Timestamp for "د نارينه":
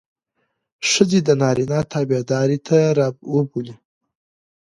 1.23-1.79